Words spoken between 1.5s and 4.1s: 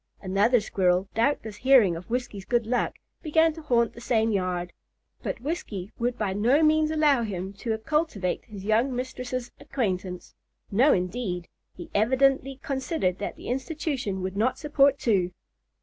hearing of Whiskey's good luck, began to haunt the